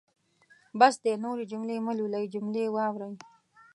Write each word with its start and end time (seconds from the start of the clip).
بس 0.79 0.93
دی 1.03 1.13
نورې 1.23 1.43
جملې 1.51 1.77
مهلولئ 1.87 2.25
جملې 2.33 2.63
واورئ. 2.75 3.13